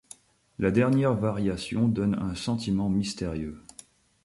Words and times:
La 0.57 0.71
dernière 0.71 1.13
variation 1.13 1.87
donne 1.87 2.15
un 2.15 2.33
sentiment 2.33 2.89
mystérieux. 2.89 3.61